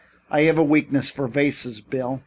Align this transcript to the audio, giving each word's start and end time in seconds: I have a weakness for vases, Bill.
I 0.31 0.41
have 0.45 0.57
a 0.57 0.63
weakness 0.63 1.11
for 1.11 1.27
vases, 1.27 1.79
Bill. 1.79 2.19